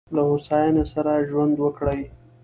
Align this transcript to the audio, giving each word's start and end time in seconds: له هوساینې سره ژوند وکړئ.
له 0.15 0.21
هوساینې 0.29 0.83
سره 0.93 1.11
ژوند 1.29 1.55
وکړئ. 1.59 2.01